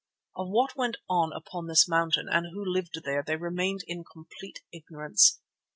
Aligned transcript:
Of 0.35 0.47
what 0.49 0.75
went 0.75 0.97
on 1.07 1.31
upon 1.31 1.67
this 1.67 1.87
mountain 1.87 2.27
and 2.27 2.47
who 2.47 2.65
lived 2.65 3.01
there 3.03 3.21
they 3.21 3.35
remained 3.35 3.81
in 3.87 4.03
complete 4.03 4.63
ignorance. 4.73 5.39